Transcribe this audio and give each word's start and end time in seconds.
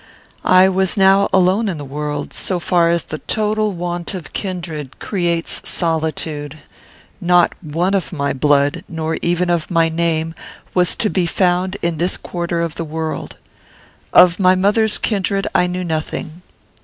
I 0.43 0.67
was 0.67 0.97
now 0.97 1.29
alone 1.31 1.69
in 1.69 1.77
the 1.77 1.85
world, 1.85 2.33
so 2.33 2.59
far 2.59 2.89
as 2.89 3.03
the 3.03 3.19
total 3.19 3.71
want 3.73 4.15
of 4.15 4.33
kindred 4.33 4.97
creates 4.97 5.61
solitude. 5.63 6.57
Not 7.21 7.53
one 7.61 7.93
of 7.93 8.11
my 8.11 8.33
blood, 8.33 8.83
nor 8.89 9.19
even 9.21 9.51
of 9.51 9.69
my 9.69 9.89
name, 9.89 10.33
was 10.73 10.95
to 10.95 11.09
be 11.11 11.27
found 11.27 11.77
in 11.83 11.97
this 11.97 12.17
quarter 12.17 12.61
of 12.61 12.73
the 12.73 12.83
world. 12.83 13.37
Of 14.11 14.39
my 14.39 14.55
mother's 14.55 14.97
kindred 14.97 15.45
I 15.53 15.67
knew 15.67 15.83
nothing. 15.83 16.41